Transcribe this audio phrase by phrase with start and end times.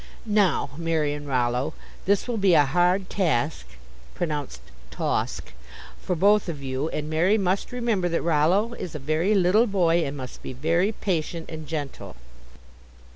[0.25, 1.75] Now, Mary and Rollo,
[2.07, 3.67] this will be a hard task
[4.15, 5.53] (pronounced tawsk)
[6.01, 10.03] for both of you, and Mary must remember that Rollo is a very little boy,
[10.03, 12.15] and must be very patient and gentle."